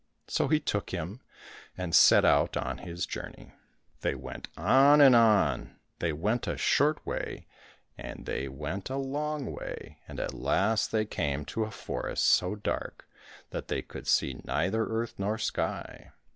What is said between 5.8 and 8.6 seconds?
they went a short way and tix ^